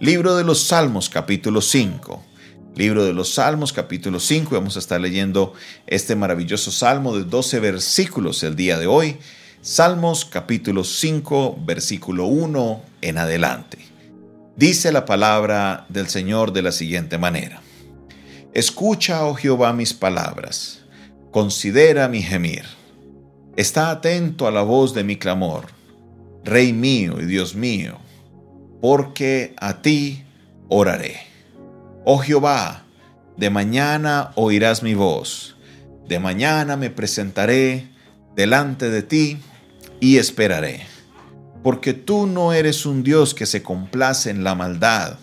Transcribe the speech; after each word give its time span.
Libro 0.00 0.34
de 0.34 0.44
los 0.44 0.62
Salmos 0.62 1.10
capítulo 1.10 1.60
5. 1.60 2.24
Libro 2.74 3.04
de 3.04 3.12
los 3.12 3.34
Salmos 3.34 3.70
capítulo 3.74 4.18
5. 4.18 4.54
Vamos 4.54 4.76
a 4.76 4.78
estar 4.78 4.98
leyendo 4.98 5.52
este 5.86 6.16
maravilloso 6.16 6.70
salmo 6.70 7.14
de 7.14 7.24
12 7.24 7.60
versículos 7.60 8.42
el 8.42 8.56
día 8.56 8.78
de 8.78 8.86
hoy. 8.86 9.18
Salmos 9.60 10.24
capítulo 10.24 10.84
5 10.84 11.58
versículo 11.66 12.24
1 12.28 12.82
en 13.02 13.18
adelante. 13.18 13.76
Dice 14.56 14.90
la 14.90 15.04
palabra 15.04 15.84
del 15.90 16.08
Señor 16.08 16.54
de 16.54 16.62
la 16.62 16.72
siguiente 16.72 17.18
manera. 17.18 17.60
Escucha, 18.54 19.26
oh 19.26 19.34
Jehová, 19.34 19.74
mis 19.74 19.92
palabras. 19.92 20.80
Considera 21.30 22.08
mi 22.08 22.22
gemir. 22.22 22.64
Está 23.54 23.90
atento 23.90 24.46
a 24.46 24.50
la 24.50 24.62
voz 24.62 24.94
de 24.94 25.04
mi 25.04 25.16
clamor. 25.16 25.66
Rey 26.42 26.72
mío 26.72 27.20
y 27.20 27.26
Dios 27.26 27.54
mío, 27.54 27.98
porque 28.80 29.54
a 29.58 29.82
ti 29.82 30.24
oraré. 30.68 31.16
Oh 32.04 32.18
Jehová, 32.18 32.84
de 33.36 33.50
mañana 33.50 34.32
oirás 34.34 34.82
mi 34.82 34.94
voz, 34.94 35.56
de 36.08 36.18
mañana 36.18 36.76
me 36.76 36.90
presentaré 36.90 37.88
delante 38.34 38.90
de 38.90 39.02
ti 39.02 39.38
y 40.00 40.16
esperaré, 40.16 40.82
porque 41.62 41.92
tú 41.92 42.26
no 42.26 42.52
eres 42.52 42.86
un 42.86 43.02
Dios 43.02 43.34
que 43.34 43.46
se 43.46 43.62
complace 43.62 44.30
en 44.30 44.44
la 44.44 44.54
maldad, 44.54 45.18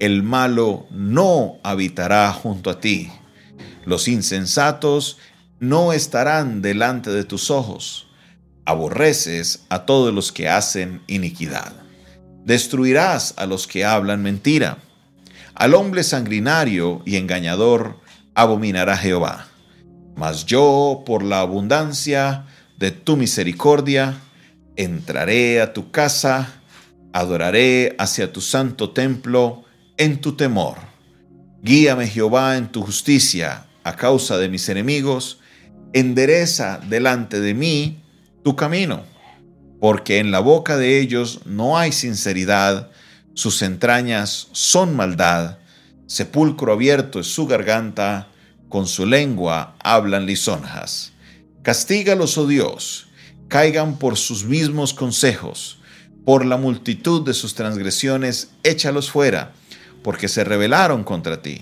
el 0.00 0.22
malo 0.22 0.86
no 0.90 1.58
habitará 1.62 2.32
junto 2.32 2.70
a 2.70 2.80
ti, 2.80 3.10
los 3.84 4.08
insensatos 4.08 5.18
no 5.60 5.92
estarán 5.92 6.62
delante 6.62 7.10
de 7.10 7.24
tus 7.24 7.50
ojos, 7.50 8.08
aborreces 8.64 9.64
a 9.68 9.86
todos 9.86 10.12
los 10.12 10.32
que 10.32 10.48
hacen 10.48 11.02
iniquidad, 11.06 11.72
destruirás 12.44 13.34
a 13.36 13.46
los 13.46 13.66
que 13.66 13.84
hablan 13.84 14.22
mentira 14.22 14.78
al 15.54 15.74
hombre 15.74 16.02
sanguinario 16.02 17.02
y 17.04 17.16
engañador 17.16 18.00
abominará 18.34 18.96
Jehová. 18.96 19.48
Mas 20.16 20.46
yo, 20.46 21.02
por 21.06 21.22
la 21.22 21.40
abundancia 21.40 22.46
de 22.78 22.90
tu 22.90 23.16
misericordia, 23.16 24.18
entraré 24.76 25.60
a 25.60 25.72
tu 25.72 25.90
casa, 25.90 26.62
adoraré 27.12 27.94
hacia 27.98 28.32
tu 28.32 28.40
santo 28.40 28.90
templo 28.90 29.64
en 29.96 30.20
tu 30.20 30.32
temor. 30.32 30.78
Guíame 31.62 32.08
Jehová 32.08 32.56
en 32.56 32.68
tu 32.68 32.82
justicia 32.82 33.66
a 33.84 33.96
causa 33.96 34.38
de 34.38 34.48
mis 34.48 34.68
enemigos, 34.68 35.38
endereza 35.92 36.80
delante 36.88 37.40
de 37.40 37.54
mí 37.54 38.02
tu 38.42 38.56
camino, 38.56 39.04
porque 39.82 40.20
en 40.20 40.30
la 40.30 40.38
boca 40.38 40.76
de 40.76 41.00
ellos 41.00 41.40
no 41.44 41.76
hay 41.76 41.90
sinceridad, 41.90 42.92
sus 43.34 43.62
entrañas 43.62 44.46
son 44.52 44.94
maldad, 44.94 45.58
sepulcro 46.06 46.74
abierto 46.74 47.18
es 47.18 47.26
su 47.26 47.48
garganta, 47.48 48.28
con 48.68 48.86
su 48.86 49.06
lengua 49.06 49.74
hablan 49.82 50.24
lisonjas. 50.24 51.10
Castígalos, 51.62 52.38
oh 52.38 52.46
Dios, 52.46 53.08
caigan 53.48 53.98
por 53.98 54.16
sus 54.16 54.44
mismos 54.44 54.94
consejos, 54.94 55.78
por 56.24 56.46
la 56.46 56.56
multitud 56.56 57.26
de 57.26 57.34
sus 57.34 57.56
transgresiones, 57.56 58.52
échalos 58.62 59.10
fuera, 59.10 59.52
porque 60.04 60.28
se 60.28 60.44
rebelaron 60.44 61.02
contra 61.02 61.42
ti. 61.42 61.60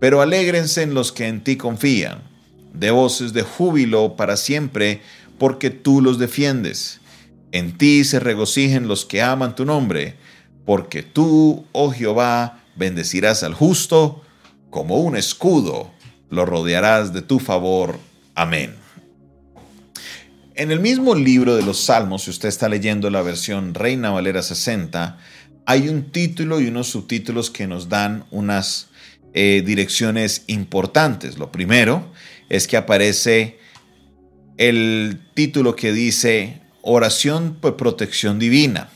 Pero 0.00 0.20
alégrense 0.20 0.82
en 0.82 0.94
los 0.94 1.12
que 1.12 1.28
en 1.28 1.44
ti 1.44 1.56
confían, 1.56 2.24
de 2.74 2.90
voces 2.90 3.32
de 3.32 3.42
júbilo 3.42 4.16
para 4.16 4.36
siempre, 4.36 5.00
porque 5.38 5.70
tú 5.70 6.02
los 6.02 6.18
defiendes. 6.18 6.98
En 7.56 7.78
ti 7.78 8.04
se 8.04 8.20
regocijen 8.20 8.86
los 8.86 9.06
que 9.06 9.22
aman 9.22 9.54
tu 9.54 9.64
nombre, 9.64 10.16
porque 10.66 11.02
tú, 11.02 11.64
oh 11.72 11.90
Jehová, 11.90 12.62
bendecirás 12.76 13.42
al 13.42 13.54
justo, 13.54 14.22
como 14.68 14.98
un 14.98 15.16
escudo 15.16 15.90
lo 16.28 16.44
rodearás 16.44 17.14
de 17.14 17.22
tu 17.22 17.38
favor. 17.38 17.98
Amén. 18.34 18.74
En 20.54 20.70
el 20.70 20.80
mismo 20.80 21.14
libro 21.14 21.56
de 21.56 21.62
los 21.62 21.80
Salmos, 21.80 22.24
si 22.24 22.30
usted 22.30 22.50
está 22.50 22.68
leyendo 22.68 23.08
la 23.08 23.22
versión 23.22 23.72
Reina 23.72 24.10
Valera 24.10 24.42
60, 24.42 25.16
hay 25.64 25.88
un 25.88 26.10
título 26.10 26.60
y 26.60 26.66
unos 26.66 26.88
subtítulos 26.88 27.50
que 27.50 27.66
nos 27.66 27.88
dan 27.88 28.26
unas 28.30 28.88
eh, 29.32 29.62
direcciones 29.64 30.44
importantes. 30.46 31.38
Lo 31.38 31.50
primero 31.50 32.12
es 32.50 32.68
que 32.68 32.76
aparece 32.76 33.58
el 34.58 35.22
título 35.32 35.74
que 35.74 35.94
dice 35.94 36.65
Oración 36.88 37.56
por 37.60 37.76
protección 37.76 38.38
divina, 38.38 38.90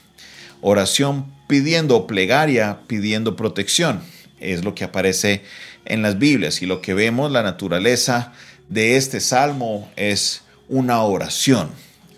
oración 0.61 1.27
pidiendo 1.49 2.07
plegaria, 2.07 2.83
pidiendo 2.87 3.35
protección. 3.35 4.01
Es 4.39 4.65
lo 4.65 4.77
que 4.77 4.85
aparece 4.85 5.43
en 5.87 6.01
las 6.01 6.17
Biblias 6.17 6.63
y 6.63 6.67
lo 6.67 6.81
que 6.83 6.95
vemos, 6.95 7.33
la 7.33 7.43
naturaleza 7.43 8.33
de 8.69 8.97
este 8.97 9.19
salmo 9.19 9.91
es 9.97 10.43
una 10.69 11.03
oración. 11.03 11.69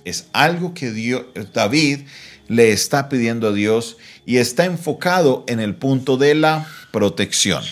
Es 0.05 0.27
algo 0.35 0.75
que 0.75 0.93
David 1.55 2.01
le 2.49 2.73
está 2.73 3.09
pidiendo 3.09 3.49
a 3.49 3.53
Dios 3.53 3.97
y 4.27 4.37
está 4.37 4.67
enfocado 4.67 5.43
en 5.49 5.59
el 5.59 5.75
punto 5.75 6.19
de 6.19 6.35
la 6.35 6.69
protección. 6.93 7.65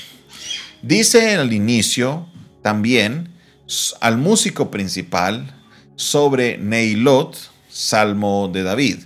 Dice 0.81 1.35
el 1.35 1.53
inicio 1.53 2.27
también 2.63 3.29
al 4.01 4.17
músico 4.17 4.71
principal 4.71 5.55
sobre 5.97 6.57
Neilot, 6.57 7.51
salmo 7.81 8.51
de 8.53 8.63
David. 8.63 8.99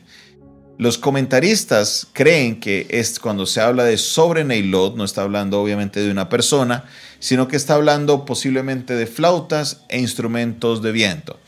Los 0.77 0.99
comentaristas 0.99 2.09
creen 2.13 2.59
que 2.59 2.87
es 2.91 3.21
cuando 3.21 3.47
se 3.47 3.61
habla 3.61 3.85
de 3.85 3.97
sobre 3.97 4.45
Neilot, 4.45 4.97
no 4.97 5.05
está 5.05 5.23
hablando 5.23 5.63
obviamente 5.63 6.01
de 6.01 6.11
una 6.11 6.29
persona, 6.29 6.85
sino 7.21 7.47
que 7.47 7.57
está 7.57 7.75
hablando 7.75 8.25
posiblemente 8.25 8.95
de 8.95 9.07
flautas 9.07 9.83
e 9.89 10.01
instrumentos 10.01 10.83
de 10.83 10.91
viento. 10.91 11.39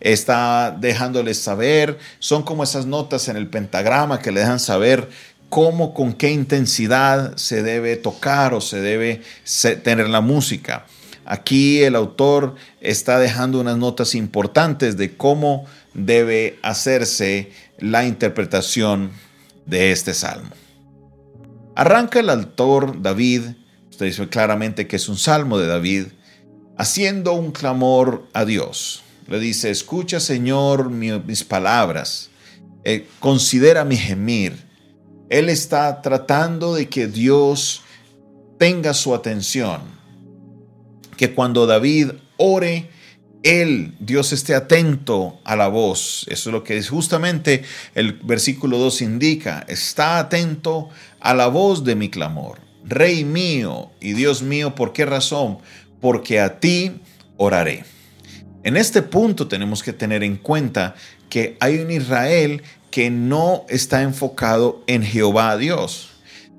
Está 0.00 0.76
dejándoles 0.78 1.40
saber, 1.40 1.98
son 2.18 2.42
como 2.42 2.62
esas 2.62 2.84
notas 2.84 3.28
en 3.28 3.36
el 3.36 3.48
pentagrama 3.48 4.20
que 4.20 4.30
le 4.30 4.40
dejan 4.40 4.60
saber 4.60 5.08
cómo, 5.48 5.94
con 5.94 6.12
qué 6.12 6.30
intensidad 6.30 7.36
se 7.36 7.62
debe 7.62 7.96
tocar 7.96 8.52
o 8.52 8.60
se 8.60 8.82
debe 8.82 9.22
tener 9.82 10.10
la 10.10 10.20
música. 10.20 10.84
Aquí 11.30 11.82
el 11.82 11.94
autor 11.94 12.54
está 12.80 13.18
dejando 13.18 13.60
unas 13.60 13.76
notas 13.76 14.14
importantes 14.14 14.96
de 14.96 15.14
cómo 15.14 15.66
debe 15.92 16.58
hacerse 16.62 17.52
la 17.76 18.06
interpretación 18.06 19.10
de 19.66 19.92
este 19.92 20.14
salmo. 20.14 20.48
Arranca 21.76 22.20
el 22.20 22.30
autor 22.30 23.02
David, 23.02 23.42
usted 23.90 24.06
dice 24.06 24.26
claramente 24.30 24.86
que 24.86 24.96
es 24.96 25.06
un 25.06 25.18
salmo 25.18 25.58
de 25.58 25.66
David, 25.66 26.06
haciendo 26.78 27.34
un 27.34 27.52
clamor 27.52 28.26
a 28.32 28.46
Dios. 28.46 29.02
Le 29.26 29.38
dice, 29.38 29.68
escucha 29.68 30.20
Señor 30.20 30.88
mis 30.88 31.44
palabras, 31.44 32.30
eh, 32.84 33.06
considera 33.20 33.84
mi 33.84 33.98
gemir. 33.98 34.56
Él 35.28 35.50
está 35.50 36.00
tratando 36.00 36.74
de 36.74 36.88
que 36.88 37.06
Dios 37.06 37.82
tenga 38.56 38.94
su 38.94 39.14
atención, 39.14 39.97
que 41.18 41.34
cuando 41.34 41.66
David 41.66 42.12
ore, 42.38 42.88
él, 43.42 43.94
Dios 44.00 44.32
esté 44.32 44.54
atento 44.54 45.40
a 45.44 45.56
la 45.56 45.68
voz. 45.68 46.24
Eso 46.30 46.48
es 46.48 46.52
lo 46.52 46.64
que 46.64 46.82
justamente 46.82 47.62
el 47.94 48.14
versículo 48.14 48.78
2 48.78 49.02
indica. 49.02 49.66
Está 49.68 50.18
atento 50.18 50.88
a 51.20 51.34
la 51.34 51.48
voz 51.48 51.84
de 51.84 51.96
mi 51.96 52.08
clamor. 52.08 52.60
Rey 52.84 53.24
mío 53.24 53.90
y 54.00 54.12
Dios 54.14 54.42
mío, 54.42 54.74
¿por 54.74 54.92
qué 54.94 55.04
razón? 55.04 55.58
Porque 56.00 56.40
a 56.40 56.60
ti 56.60 56.92
oraré. 57.36 57.84
En 58.62 58.76
este 58.76 59.02
punto 59.02 59.48
tenemos 59.48 59.82
que 59.82 59.92
tener 59.92 60.22
en 60.22 60.36
cuenta 60.36 60.94
que 61.28 61.56
hay 61.60 61.78
un 61.78 61.90
Israel 61.90 62.62
que 62.90 63.10
no 63.10 63.66
está 63.68 64.02
enfocado 64.02 64.82
en 64.86 65.02
Jehová 65.02 65.56
Dios. 65.56 66.10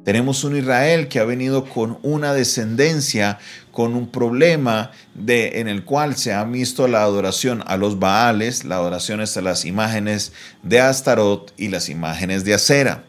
Tenemos 0.10 0.44
un 0.44 0.58
Israel 0.58 1.08
que 1.08 1.20
ha 1.20 1.24
venido 1.24 1.66
con 1.66 2.00
una 2.02 2.34
descendencia, 2.34 3.38
con 3.72 3.94
un 3.94 4.10
problema 4.10 4.90
de, 5.14 5.60
en 5.60 5.68
el 5.68 5.86
cual 5.86 6.16
se 6.16 6.34
ha 6.34 6.44
visto 6.46 6.88
la 6.88 7.04
adoración 7.04 7.64
a 7.68 7.78
los 7.78 8.00
Baales, 8.00 8.66
la 8.66 8.78
adoración 8.78 9.22
a 9.22 9.42
las 9.42 9.66
imágenes 9.66 10.34
de 10.64 10.80
Astarot 10.80 11.54
y 11.58 11.68
las 11.68 11.90
imágenes 11.90 12.44
de 12.44 12.56
Acera. 12.56 13.04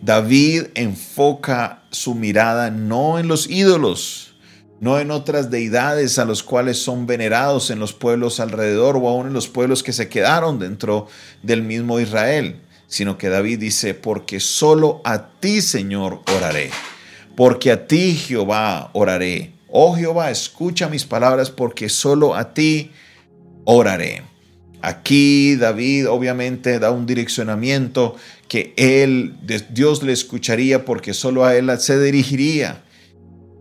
David 0.00 0.66
enfoca 0.76 1.82
su 1.90 2.14
mirada 2.14 2.70
no 2.70 3.18
en 3.18 3.26
los 3.26 3.50
ídolos, 3.50 4.36
no 4.78 5.00
en 5.00 5.10
otras 5.10 5.50
deidades 5.50 6.20
a 6.20 6.24
los 6.24 6.44
cuales 6.44 6.78
son 6.78 7.08
venerados 7.08 7.68
en 7.72 7.80
los 7.80 7.92
pueblos 7.92 8.38
alrededor 8.38 8.96
o 8.96 9.08
aún 9.08 9.26
en 9.26 9.32
los 9.32 9.48
pueblos 9.48 9.82
que 9.82 9.92
se 9.92 10.08
quedaron 10.08 10.60
dentro 10.60 11.08
del 11.42 11.64
mismo 11.64 11.98
Israel 11.98 12.60
sino 12.88 13.18
que 13.18 13.28
David 13.28 13.60
dice, 13.60 13.94
porque 13.94 14.40
solo 14.40 15.00
a 15.04 15.28
ti, 15.38 15.60
Señor, 15.60 16.22
oraré, 16.34 16.70
porque 17.36 17.70
a 17.70 17.86
ti, 17.86 18.14
Jehová, 18.14 18.90
oraré. 18.94 19.52
Oh 19.68 19.94
Jehová, 19.94 20.30
escucha 20.30 20.88
mis 20.88 21.04
palabras, 21.04 21.50
porque 21.50 21.88
solo 21.88 22.34
a 22.34 22.54
ti 22.54 22.90
oraré. 23.64 24.22
Aquí 24.80 25.56
David 25.56 26.08
obviamente 26.08 26.78
da 26.78 26.90
un 26.90 27.04
direccionamiento 27.04 28.16
que 28.48 28.72
él, 28.76 29.34
Dios 29.70 30.02
le 30.02 30.12
escucharía 30.12 30.84
porque 30.84 31.12
solo 31.14 31.44
a 31.44 31.56
él 31.56 31.70
se 31.78 32.00
dirigiría. 32.00 32.82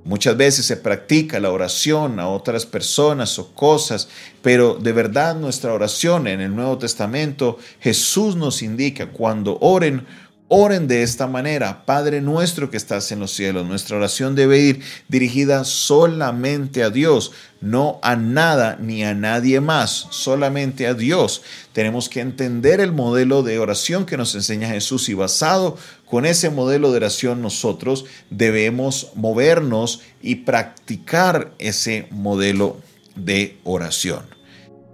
Muchas 0.08 0.38
veces 0.38 0.66
se 0.66 0.78
practica 0.78 1.38
la 1.42 1.52
oración 1.52 2.22
a 2.22 2.30
otras 2.30 2.66
personas 2.66 3.38
o 3.40 3.54
cosas, 3.54 4.08
pero 4.42 4.76
de 4.76 4.94
verdad 4.94 5.36
nuestra 5.36 5.74
oración 5.74 6.28
en 6.28 6.40
el 6.40 6.56
Nuevo 6.56 6.78
Testamento, 6.78 7.60
Jesús 7.82 8.38
nos 8.38 8.62
indica 8.62 9.08
cuando 9.08 9.58
oren, 9.60 10.08
Oren 10.50 10.88
de 10.88 11.04
esta 11.04 11.28
manera, 11.28 11.84
Padre 11.86 12.22
nuestro 12.22 12.72
que 12.72 12.78
estás 12.78 13.12
en 13.12 13.20
los 13.20 13.34
cielos. 13.34 13.68
Nuestra 13.68 13.98
oración 13.98 14.34
debe 14.34 14.60
ir 14.60 14.82
dirigida 15.10 15.66
solamente 15.66 16.84
a 16.84 16.90
Dios, 16.90 17.34
no 17.60 18.00
a 18.02 18.16
nada 18.16 18.78
ni 18.80 19.04
a 19.04 19.14
nadie 19.14 19.60
más, 19.60 20.08
solamente 20.10 20.88
a 20.88 20.94
Dios. 20.94 21.42
Tenemos 21.74 22.08
que 22.08 22.22
entender 22.22 22.80
el 22.80 22.94
modelo 22.94 23.44
de 23.44 23.60
oración 23.60 24.06
que 24.06 24.16
nos 24.16 24.36
enseña 24.36 24.70
Jesús 24.70 25.10
y 25.10 25.16
basado 25.16 25.78
con 26.06 26.26
ese 26.26 26.50
modelo 26.50 26.92
de 26.92 26.98
oración 26.98 27.42
nosotros 27.42 28.06
debemos 28.30 29.12
movernos 29.16 30.00
y 30.22 30.36
practicar 30.36 31.52
ese 31.60 32.08
modelo 32.10 32.78
de 33.18 33.58
oración. 33.66 34.22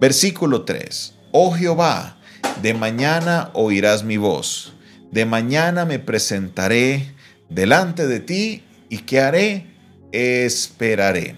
Versículo 0.01 0.63
3. 0.63 1.13
Oh 1.31 1.51
Jehová, 1.51 2.17
de 2.63 2.73
mañana 2.73 3.51
oirás 3.53 4.03
mi 4.03 4.17
voz 4.17 4.73
de 5.13 5.25
mañana 5.25 5.85
me 5.85 5.99
presentaré 5.99 7.13
delante 7.47 8.07
de 8.07 8.19
ti 8.19 8.63
y 8.89 8.97
¿qué 8.99 9.19
haré? 9.19 9.67
Esperaré. 10.11 11.35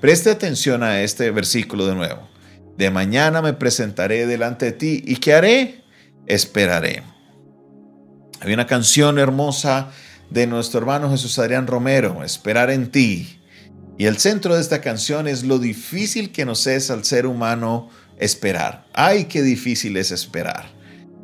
Preste 0.00 0.30
atención 0.30 0.82
a 0.82 1.00
este 1.02 1.30
versículo 1.30 1.86
de 1.86 1.94
nuevo. 1.94 2.28
De 2.76 2.90
mañana 2.90 3.42
me 3.42 3.52
presentaré 3.52 4.26
delante 4.26 4.66
de 4.66 4.72
ti 4.72 5.02
y 5.06 5.16
¿qué 5.16 5.34
haré? 5.34 5.84
Esperaré. 6.26 7.04
Hay 8.40 8.52
una 8.52 8.66
canción 8.66 9.20
hermosa 9.20 9.92
de 10.30 10.48
nuestro 10.48 10.80
hermano 10.80 11.08
Jesús 11.10 11.38
Adrián 11.38 11.68
Romero, 11.68 12.24
Esperar 12.24 12.70
en 12.70 12.90
ti. 12.90 13.40
Y 13.98 14.06
el 14.06 14.18
centro 14.18 14.56
de 14.56 14.60
esta 14.60 14.80
canción 14.80 15.28
es 15.28 15.44
lo 15.44 15.60
difícil 15.60 16.32
que 16.32 16.44
nos 16.44 16.66
es 16.66 16.90
al 16.90 17.04
ser 17.04 17.28
humano 17.28 17.88
esperar. 18.18 18.84
Ay, 18.92 19.26
qué 19.26 19.42
difícil 19.42 19.96
es 19.96 20.10
esperar. 20.10 20.73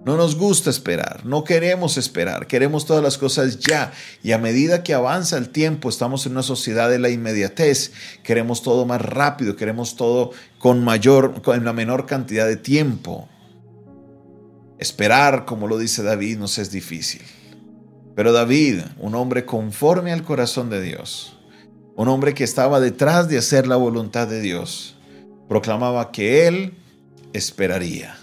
No 0.05 0.17
nos 0.17 0.37
gusta 0.37 0.71
esperar, 0.71 1.27
no 1.27 1.45
queremos 1.45 1.99
esperar, 1.99 2.47
queremos 2.47 2.87
todas 2.87 3.03
las 3.03 3.19
cosas 3.19 3.59
ya. 3.59 3.93
Y 4.23 4.33
a 4.33 4.39
medida 4.39 4.83
que 4.83 4.95
avanza 4.95 5.37
el 5.37 5.51
tiempo, 5.51 5.91
estamos 5.91 6.25
en 6.25 6.33
una 6.33 6.43
sociedad 6.43 6.89
de 6.89 6.99
la 6.99 7.11
inmediatez, 7.11 7.93
queremos 8.23 8.63
todo 8.63 8.87
más 8.87 9.03
rápido, 9.03 9.57
queremos 9.57 9.97
todo 9.97 10.31
con 10.59 10.83
mayor, 10.83 11.43
con 11.43 11.63
la 11.67 11.75
menor 11.75 12.07
cantidad 12.07 12.47
de 12.47 12.57
tiempo. 12.57 13.29
Esperar, 14.79 15.45
como 15.45 15.67
lo 15.67 15.77
dice 15.77 16.03
David, 16.03 16.39
nos 16.39 16.57
es 16.57 16.71
difícil. 16.71 17.21
Pero 18.17 18.33
David, 18.33 18.81
un 18.99 19.15
hombre 19.15 19.45
conforme 19.45 20.13
al 20.13 20.23
corazón 20.23 20.71
de 20.71 20.81
Dios, 20.81 21.37
un 21.95 22.09
hombre 22.09 22.33
que 22.33 22.45
estaba 22.45 22.81
detrás 22.81 23.29
de 23.29 23.37
hacer 23.37 23.67
la 23.67 23.77
voluntad 23.77 24.27
de 24.27 24.41
Dios, 24.41 24.97
proclamaba 25.47 26.11
que 26.11 26.47
él 26.47 26.73
esperaría. 27.35 28.20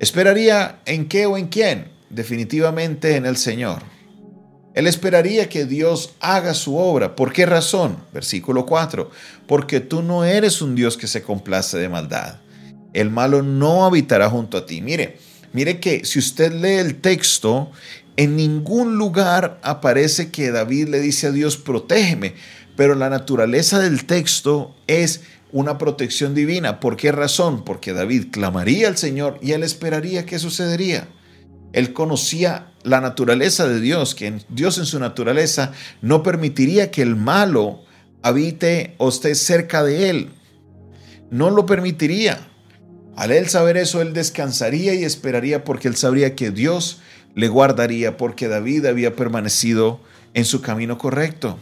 ¿Esperaría 0.00 0.80
en 0.86 1.08
qué 1.08 1.26
o 1.26 1.36
en 1.36 1.48
quién? 1.48 1.88
Definitivamente 2.08 3.16
en 3.16 3.26
el 3.26 3.36
Señor. 3.36 3.82
Él 4.72 4.86
esperaría 4.86 5.50
que 5.50 5.66
Dios 5.66 6.14
haga 6.20 6.54
su 6.54 6.78
obra. 6.78 7.14
¿Por 7.14 7.34
qué 7.34 7.44
razón? 7.44 7.98
Versículo 8.10 8.64
4. 8.64 9.10
Porque 9.46 9.80
tú 9.80 10.00
no 10.00 10.24
eres 10.24 10.62
un 10.62 10.74
Dios 10.74 10.96
que 10.96 11.06
se 11.06 11.22
complace 11.22 11.76
de 11.76 11.90
maldad. 11.90 12.36
El 12.94 13.10
malo 13.10 13.42
no 13.42 13.84
habitará 13.84 14.30
junto 14.30 14.56
a 14.56 14.64
ti. 14.64 14.80
Mire, 14.80 15.18
mire 15.52 15.80
que 15.80 16.06
si 16.06 16.18
usted 16.18 16.50
lee 16.50 16.78
el 16.78 17.02
texto, 17.02 17.70
en 18.16 18.36
ningún 18.36 18.96
lugar 18.96 19.60
aparece 19.62 20.30
que 20.30 20.50
David 20.50 20.88
le 20.88 21.00
dice 21.00 21.26
a 21.26 21.32
Dios, 21.32 21.58
protégeme. 21.58 22.36
Pero 22.74 22.94
la 22.94 23.10
naturaleza 23.10 23.78
del 23.80 24.06
texto 24.06 24.74
es 24.86 25.20
una 25.52 25.78
protección 25.78 26.34
divina. 26.34 26.80
¿Por 26.80 26.96
qué 26.96 27.12
razón? 27.12 27.64
Porque 27.64 27.92
David 27.92 28.26
clamaría 28.30 28.88
al 28.88 28.96
Señor 28.96 29.38
y 29.42 29.52
él 29.52 29.62
esperaría 29.62 30.26
qué 30.26 30.38
sucedería. 30.38 31.08
Él 31.72 31.92
conocía 31.92 32.72
la 32.82 33.00
naturaleza 33.00 33.68
de 33.68 33.80
Dios, 33.80 34.14
que 34.14 34.40
Dios 34.48 34.78
en 34.78 34.86
su 34.86 34.98
naturaleza 34.98 35.72
no 36.02 36.22
permitiría 36.22 36.90
que 36.90 37.02
el 37.02 37.16
malo 37.16 37.82
habite 38.22 38.94
o 38.98 39.08
esté 39.08 39.34
cerca 39.34 39.82
de 39.82 40.10
él. 40.10 40.30
No 41.30 41.50
lo 41.50 41.66
permitiría. 41.66 42.48
Al 43.16 43.32
él 43.32 43.48
saber 43.48 43.76
eso, 43.76 44.00
él 44.02 44.12
descansaría 44.12 44.94
y 44.94 45.04
esperaría 45.04 45.64
porque 45.64 45.88
él 45.88 45.96
sabría 45.96 46.34
que 46.34 46.50
Dios 46.50 47.00
le 47.34 47.48
guardaría 47.48 48.16
porque 48.16 48.48
David 48.48 48.86
había 48.86 49.14
permanecido 49.14 50.00
en 50.34 50.44
su 50.44 50.60
camino 50.62 50.98
correcto. 50.98 51.58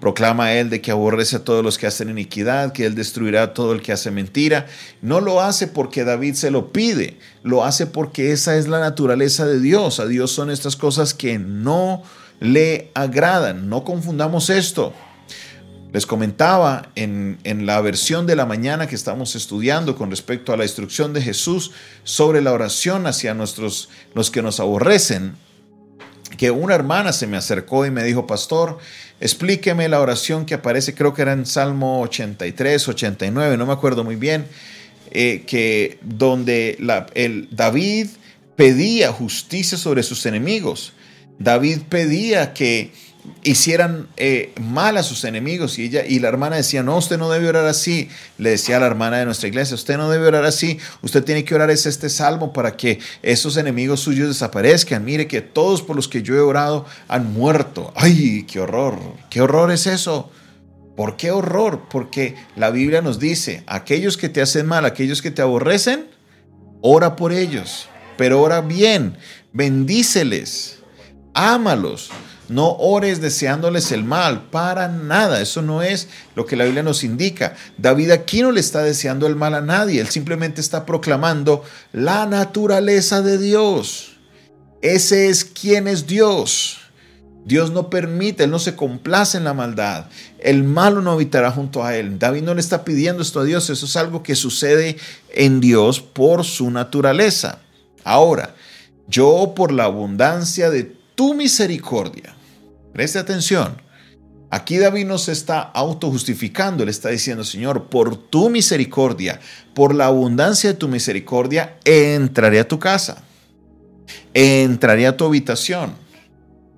Proclama 0.00 0.52
él 0.52 0.68
de 0.68 0.80
que 0.80 0.90
aborrece 0.90 1.36
a 1.36 1.44
todos 1.44 1.64
los 1.64 1.78
que 1.78 1.86
hacen 1.86 2.10
iniquidad, 2.10 2.72
que 2.72 2.84
él 2.84 2.94
destruirá 2.94 3.42
a 3.42 3.54
todo 3.54 3.72
el 3.72 3.80
que 3.80 3.92
hace 3.92 4.10
mentira. 4.10 4.66
No 5.00 5.20
lo 5.20 5.40
hace 5.40 5.66
porque 5.66 6.04
David 6.04 6.34
se 6.34 6.50
lo 6.50 6.72
pide, 6.72 7.18
lo 7.42 7.64
hace 7.64 7.86
porque 7.86 8.32
esa 8.32 8.56
es 8.56 8.68
la 8.68 8.78
naturaleza 8.78 9.46
de 9.46 9.58
Dios. 9.58 9.98
A 9.98 10.06
Dios 10.06 10.30
son 10.30 10.50
estas 10.50 10.76
cosas 10.76 11.14
que 11.14 11.38
no 11.38 12.02
le 12.40 12.90
agradan. 12.94 13.68
No 13.68 13.84
confundamos 13.84 14.50
esto. 14.50 14.92
Les 15.92 16.04
comentaba 16.04 16.90
en, 16.94 17.38
en, 17.44 17.64
la 17.64 17.80
versión 17.80 18.26
de 18.26 18.36
la 18.36 18.44
mañana 18.44 18.86
que 18.86 18.94
estamos 18.94 19.34
estudiando 19.34 19.96
con 19.96 20.10
respecto 20.10 20.52
a 20.52 20.56
la 20.58 20.64
instrucción 20.64 21.14
de 21.14 21.22
Jesús 21.22 21.70
sobre 22.04 22.42
la 22.42 22.52
oración 22.52 23.06
hacia 23.06 23.32
nuestros, 23.32 23.88
los 24.12 24.30
que 24.30 24.42
nos 24.42 24.60
aborrecen, 24.60 25.36
que 26.36 26.50
una 26.50 26.74
hermana 26.74 27.12
se 27.12 27.26
me 27.26 27.36
acercó 27.36 27.86
y 27.86 27.90
me 27.90 28.04
dijo, 28.04 28.26
pastor, 28.26 28.78
explíqueme 29.20 29.88
la 29.88 30.00
oración 30.00 30.46
que 30.46 30.54
aparece, 30.54 30.94
creo 30.94 31.14
que 31.14 31.22
era 31.22 31.32
en 31.32 31.46
Salmo 31.46 32.00
83, 32.02 32.88
89, 32.88 33.56
no 33.56 33.66
me 33.66 33.72
acuerdo 33.72 34.04
muy 34.04 34.16
bien, 34.16 34.46
eh, 35.10 35.44
que 35.46 35.98
donde 36.02 36.78
el 37.14 37.48
David 37.50 38.08
pedía 38.56 39.12
justicia 39.12 39.78
sobre 39.78 40.02
sus 40.02 40.26
enemigos. 40.26 40.92
David 41.38 41.80
pedía 41.88 42.54
que 42.54 42.92
hicieran 43.42 44.08
eh, 44.16 44.52
mal 44.60 44.96
a 44.96 45.02
sus 45.02 45.24
enemigos 45.24 45.78
y 45.78 45.84
ella 45.84 46.04
y 46.06 46.18
la 46.18 46.28
hermana 46.28 46.56
decía, 46.56 46.82
no, 46.82 46.96
usted 46.96 47.18
no 47.18 47.30
debe 47.30 47.48
orar 47.48 47.66
así. 47.66 48.08
Le 48.38 48.50
decía 48.50 48.76
a 48.76 48.80
la 48.80 48.86
hermana 48.86 49.18
de 49.18 49.24
nuestra 49.24 49.48
iglesia, 49.48 49.74
usted 49.74 49.96
no 49.96 50.10
debe 50.10 50.26
orar 50.26 50.44
así, 50.44 50.78
usted 51.02 51.24
tiene 51.24 51.44
que 51.44 51.54
orar 51.54 51.70
es 51.70 51.86
este 51.86 52.08
salmo 52.08 52.52
para 52.52 52.76
que 52.76 52.98
esos 53.22 53.56
enemigos 53.56 54.00
suyos 54.00 54.28
desaparezcan. 54.28 55.04
Mire 55.04 55.26
que 55.26 55.40
todos 55.40 55.82
por 55.82 55.96
los 55.96 56.08
que 56.08 56.22
yo 56.22 56.34
he 56.34 56.40
orado 56.40 56.86
han 57.08 57.32
muerto. 57.32 57.92
Ay, 57.96 58.44
qué 58.44 58.60
horror, 58.60 58.98
qué 59.30 59.40
horror 59.40 59.70
es 59.70 59.86
eso. 59.86 60.30
¿Por 60.96 61.16
qué 61.16 61.30
horror? 61.30 61.88
Porque 61.90 62.34
la 62.56 62.70
Biblia 62.70 63.02
nos 63.02 63.18
dice, 63.18 63.62
aquellos 63.66 64.16
que 64.16 64.30
te 64.30 64.40
hacen 64.40 64.66
mal, 64.66 64.86
aquellos 64.86 65.20
que 65.20 65.30
te 65.30 65.42
aborrecen, 65.42 66.06
ora 66.80 67.16
por 67.16 67.32
ellos, 67.32 67.88
pero 68.16 68.40
ora 68.40 68.62
bien, 68.62 69.18
bendíceles, 69.52 70.78
ámalos 71.34 72.10
no 72.48 72.76
ores 72.76 73.20
deseándoles 73.20 73.92
el 73.92 74.04
mal, 74.04 74.48
para 74.50 74.88
nada. 74.88 75.40
Eso 75.40 75.62
no 75.62 75.82
es 75.82 76.08
lo 76.34 76.46
que 76.46 76.56
la 76.56 76.64
Biblia 76.64 76.82
nos 76.82 77.04
indica. 77.04 77.54
David 77.78 78.10
aquí 78.10 78.42
no 78.42 78.52
le 78.52 78.60
está 78.60 78.82
deseando 78.82 79.26
el 79.26 79.36
mal 79.36 79.54
a 79.54 79.60
nadie, 79.60 80.00
él 80.00 80.08
simplemente 80.08 80.60
está 80.60 80.86
proclamando 80.86 81.64
la 81.92 82.26
naturaleza 82.26 83.22
de 83.22 83.38
Dios. 83.38 84.18
Ese 84.82 85.28
es 85.28 85.44
quien 85.44 85.88
es 85.88 86.06
Dios. 86.06 86.78
Dios 87.46 87.70
no 87.70 87.90
permite, 87.90 88.44
Él 88.44 88.50
no 88.50 88.58
se 88.58 88.74
complace 88.74 89.38
en 89.38 89.44
la 89.44 89.54
maldad. 89.54 90.06
El 90.40 90.64
malo 90.64 91.00
no 91.00 91.12
habitará 91.12 91.52
junto 91.52 91.84
a 91.84 91.96
Él. 91.96 92.18
David 92.18 92.42
no 92.42 92.54
le 92.54 92.60
está 92.60 92.84
pidiendo 92.84 93.22
esto 93.22 93.38
a 93.38 93.44
Dios, 93.44 93.70
eso 93.70 93.86
es 93.86 93.96
algo 93.96 94.24
que 94.24 94.34
sucede 94.34 94.96
en 95.32 95.60
Dios 95.60 96.00
por 96.00 96.44
su 96.44 96.72
naturaleza. 96.72 97.60
Ahora, 98.02 98.56
yo 99.06 99.52
por 99.54 99.70
la 99.70 99.84
abundancia 99.84 100.70
de 100.70 100.96
tu 101.14 101.34
misericordia 101.34 102.35
Preste 102.96 103.18
atención. 103.18 103.76
Aquí 104.50 104.78
David 104.78 105.04
nos 105.04 105.28
está 105.28 105.60
autojustificando, 105.60 106.82
le 106.82 106.90
está 106.90 107.10
diciendo, 107.10 107.44
Señor, 107.44 107.90
por 107.90 108.16
tu 108.16 108.48
misericordia, 108.48 109.38
por 109.74 109.94
la 109.94 110.06
abundancia 110.06 110.70
de 110.70 110.78
tu 110.78 110.88
misericordia, 110.88 111.76
entraré 111.84 112.58
a 112.58 112.66
tu 112.66 112.78
casa, 112.78 113.22
entraré 114.32 115.06
a 115.06 115.14
tu 115.14 115.26
habitación. 115.26 115.92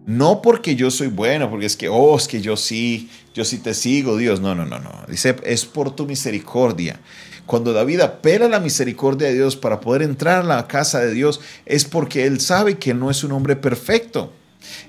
No 0.06 0.42
porque 0.42 0.74
yo 0.74 0.90
soy 0.90 1.06
bueno, 1.06 1.48
porque 1.50 1.66
es 1.66 1.76
que, 1.76 1.88
oh, 1.88 2.16
es 2.16 2.26
que 2.26 2.40
yo 2.40 2.56
sí, 2.56 3.08
yo 3.32 3.44
sí 3.44 3.58
te 3.58 3.72
sigo, 3.72 4.16
Dios. 4.16 4.40
No, 4.40 4.56
no, 4.56 4.66
no, 4.66 4.80
no. 4.80 4.90
Dice, 5.06 5.36
es 5.44 5.66
por 5.66 5.94
tu 5.94 6.04
misericordia. 6.04 6.98
Cuando 7.46 7.72
David 7.72 8.00
apela 8.00 8.46
a 8.46 8.48
la 8.48 8.58
misericordia 8.58 9.28
de 9.28 9.34
Dios 9.34 9.54
para 9.54 9.80
poder 9.80 10.02
entrar 10.02 10.40
a 10.40 10.44
la 10.44 10.66
casa 10.66 10.98
de 10.98 11.14
Dios, 11.14 11.40
es 11.64 11.84
porque 11.84 12.26
él 12.26 12.40
sabe 12.40 12.76
que 12.76 12.92
no 12.92 13.08
es 13.08 13.22
un 13.22 13.30
hombre 13.30 13.54
perfecto 13.54 14.32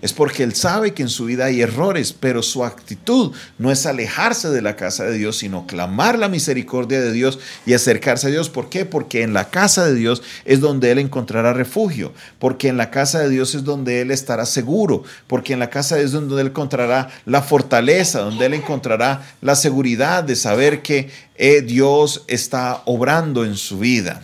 Es 0.01 0.13
porque 0.13 0.43
Él 0.43 0.55
sabe 0.55 0.93
que 0.93 1.03
en 1.03 1.09
su 1.09 1.25
vida 1.25 1.45
hay 1.45 1.61
errores, 1.61 2.13
pero 2.13 2.41
su 2.41 2.63
actitud 2.63 3.33
no 3.57 3.71
es 3.71 3.85
alejarse 3.85 4.49
de 4.49 4.61
la 4.61 4.75
casa 4.75 5.03
de 5.05 5.17
Dios, 5.17 5.37
sino 5.37 5.67
clamar 5.67 6.17
la 6.17 6.29
misericordia 6.29 7.01
de 7.01 7.11
Dios 7.11 7.39
y 7.65 7.73
acercarse 7.73 8.27
a 8.27 8.29
Dios. 8.29 8.49
¿Por 8.49 8.69
qué? 8.69 8.85
Porque 8.85 9.23
en 9.23 9.33
la 9.33 9.49
casa 9.49 9.85
de 9.85 9.95
Dios 9.95 10.21
es 10.45 10.59
donde 10.59 10.91
Él 10.91 10.99
encontrará 10.99 11.53
refugio, 11.53 12.13
porque 12.39 12.69
en 12.69 12.77
la 12.77 12.91
casa 12.91 13.19
de 13.19 13.29
Dios 13.29 13.55
es 13.55 13.63
donde 13.63 14.01
Él 14.01 14.11
estará 14.11 14.45
seguro, 14.45 15.03
porque 15.27 15.53
en 15.53 15.59
la 15.59 15.69
casa 15.69 15.95
de 15.95 16.01
Dios 16.01 16.13
es 16.13 16.19
donde 16.19 16.41
Él 16.41 16.47
encontrará 16.47 17.09
la 17.25 17.41
fortaleza, 17.41 18.21
donde 18.21 18.45
Él 18.45 18.53
encontrará 18.53 19.21
la 19.41 19.55
seguridad 19.55 20.23
de 20.23 20.35
saber 20.35 20.81
que 20.81 21.09
eh, 21.35 21.61
Dios 21.61 22.23
está 22.27 22.81
obrando 22.85 23.45
en 23.45 23.55
su 23.55 23.79
vida. 23.79 24.23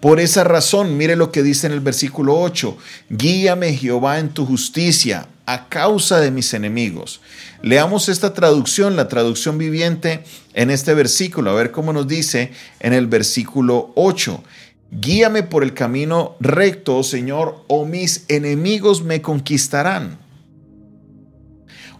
Por 0.00 0.20
esa 0.20 0.44
razón, 0.44 0.96
mire 0.96 1.16
lo 1.16 1.32
que 1.32 1.42
dice 1.42 1.66
en 1.66 1.72
el 1.72 1.80
versículo 1.80 2.38
8, 2.40 2.76
guíame 3.10 3.74
Jehová 3.74 4.18
en 4.18 4.30
tu 4.30 4.46
justicia 4.46 5.28
a 5.46 5.68
causa 5.68 6.20
de 6.20 6.30
mis 6.30 6.54
enemigos. 6.54 7.20
Leamos 7.62 8.08
esta 8.08 8.34
traducción, 8.34 8.96
la 8.96 9.08
traducción 9.08 9.58
viviente 9.58 10.24
en 10.54 10.70
este 10.70 10.94
versículo, 10.94 11.50
a 11.50 11.54
ver 11.54 11.70
cómo 11.70 11.92
nos 11.92 12.08
dice 12.08 12.52
en 12.80 12.92
el 12.92 13.06
versículo 13.06 13.92
8. 13.94 14.42
Guíame 14.90 15.42
por 15.42 15.62
el 15.62 15.74
camino 15.74 16.36
recto, 16.40 17.02
Señor, 17.02 17.64
o 17.66 17.84
mis 17.84 18.24
enemigos 18.28 19.02
me 19.02 19.22
conquistarán. 19.22 20.18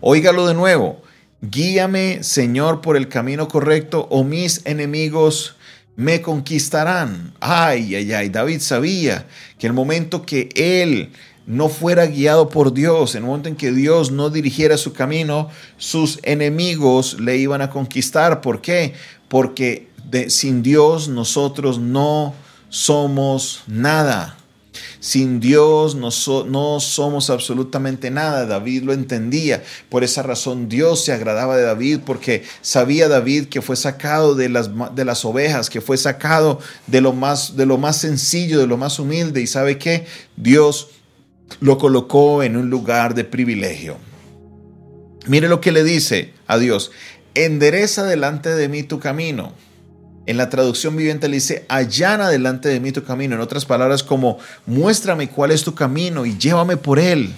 Óigalo 0.00 0.46
de 0.46 0.54
nuevo. 0.54 1.02
Guíame, 1.40 2.22
Señor, 2.22 2.80
por 2.80 2.96
el 2.96 3.08
camino 3.08 3.48
correcto, 3.48 4.06
o 4.10 4.22
mis 4.22 4.62
enemigos 4.64 5.56
me 5.96 6.20
conquistarán. 6.22 7.32
Ay, 7.40 7.94
ay, 7.94 8.12
ay, 8.12 8.28
David 8.28 8.60
sabía 8.60 9.26
que 9.58 9.66
el 9.66 9.72
momento 9.72 10.22
que 10.22 10.48
él 10.54 11.12
no 11.46 11.68
fuera 11.68 12.06
guiado 12.06 12.48
por 12.48 12.72
Dios, 12.72 13.14
en 13.14 13.22
el 13.22 13.28
momento 13.28 13.48
en 13.48 13.56
que 13.56 13.72
Dios 13.72 14.10
no 14.10 14.30
dirigiera 14.30 14.76
su 14.78 14.92
camino, 14.92 15.50
sus 15.76 16.18
enemigos 16.22 17.20
le 17.20 17.36
iban 17.36 17.60
a 17.60 17.70
conquistar. 17.70 18.40
¿Por 18.40 18.60
qué? 18.60 18.94
Porque 19.28 19.88
sin 20.28 20.62
Dios 20.62 21.08
nosotros 21.08 21.78
no 21.78 22.34
somos 22.68 23.62
nada. 23.66 24.36
Sin 25.04 25.38
Dios 25.38 25.96
no, 25.96 26.08
no, 26.46 26.80
somos 26.80 27.28
absolutamente 27.28 28.10
nada. 28.10 28.46
David 28.46 28.84
lo 28.84 28.94
entendía. 28.94 29.62
Por 29.90 30.02
esa 30.02 30.22
razón 30.22 30.70
Dios 30.70 31.04
se 31.04 31.12
agradaba 31.12 31.58
de 31.58 31.62
David 31.64 31.98
porque 32.06 32.42
sabía 32.62 33.06
David 33.06 33.48
que 33.48 33.60
fue 33.60 33.76
sacado 33.76 34.34
de 34.34 34.48
las, 34.48 34.70
de 34.94 35.04
las 35.04 35.26
ovejas, 35.26 35.68
que 35.68 35.82
fue 35.82 35.98
sacado 35.98 36.58
de 36.86 37.02
lo, 37.02 37.12
más, 37.12 37.54
de 37.54 37.66
lo 37.66 37.76
más 37.76 37.98
sencillo, 37.98 38.58
de 38.58 38.66
lo 38.66 38.78
más 38.78 38.98
humilde. 38.98 39.42
Y 39.42 39.46
sabe 39.46 39.76
que 39.76 40.06
Dios 40.38 40.88
lo 41.60 41.76
colocó 41.76 42.42
en 42.42 42.56
un 42.56 42.70
lugar 42.70 43.14
de 43.14 43.24
privilegio. 43.24 43.98
Mire 45.26 45.50
lo 45.50 45.60
que 45.60 45.72
le 45.72 45.84
dice 45.84 46.32
a 46.46 46.56
Dios. 46.56 46.92
Endereza 47.34 48.04
delante 48.04 48.54
de 48.54 48.70
mí 48.70 48.84
tu 48.84 49.00
camino 49.00 49.52
en 50.26 50.36
la 50.36 50.48
traducción 50.48 50.96
viviente 50.96 51.28
le 51.28 51.36
dice, 51.36 51.66
allana 51.68 52.28
delante 52.28 52.68
de 52.68 52.80
mí 52.80 52.92
tu 52.92 53.04
camino. 53.04 53.34
En 53.34 53.40
otras 53.40 53.64
palabras, 53.64 54.02
como 54.02 54.38
muéstrame 54.66 55.28
cuál 55.28 55.50
es 55.50 55.64
tu 55.64 55.74
camino 55.74 56.24
y 56.24 56.36
llévame 56.38 56.76
por 56.76 56.98
él. 56.98 57.34